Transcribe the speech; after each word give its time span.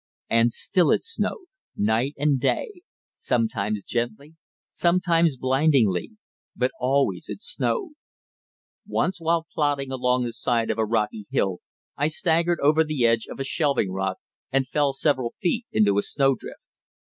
And 0.31 0.51
still 0.51 0.89
it 0.89 1.03
snowed, 1.03 1.45
night 1.77 2.15
and 2.17 2.39
day 2.39 2.81
sometimes 3.13 3.83
gently, 3.83 4.33
sometimes 4.71 5.37
blindingly; 5.37 6.13
but 6.55 6.71
always 6.79 7.29
it 7.29 7.39
snowed. 7.39 7.91
Once 8.87 9.21
while 9.21 9.45
plodding 9.53 9.91
along 9.91 10.23
the 10.23 10.33
side 10.33 10.71
of 10.71 10.79
a 10.79 10.85
rocky 10.85 11.27
hill, 11.29 11.59
I 11.97 12.07
staggered 12.07 12.59
over 12.63 12.83
the 12.83 13.05
edge 13.05 13.27
of 13.27 13.39
a 13.39 13.43
shelving 13.43 13.91
rock 13.91 14.17
and 14.51 14.67
fell 14.67 14.91
several 14.91 15.35
feet 15.39 15.67
into 15.71 15.99
a 15.99 16.01
snow 16.01 16.33
drift. 16.33 16.61